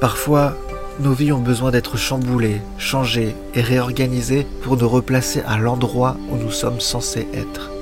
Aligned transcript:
Parfois, 0.00 0.56
nos 1.00 1.12
vies 1.12 1.32
ont 1.32 1.40
besoin 1.40 1.70
d'être 1.70 1.96
chamboulées, 1.96 2.60
changées 2.78 3.34
et 3.54 3.60
réorganisées 3.60 4.46
pour 4.62 4.76
nous 4.76 4.88
replacer 4.88 5.42
à 5.46 5.58
l'endroit 5.58 6.16
où 6.30 6.36
nous 6.36 6.52
sommes 6.52 6.80
censés 6.80 7.26
être. 7.34 7.73